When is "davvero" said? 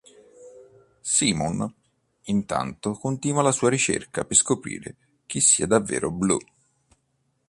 5.67-6.09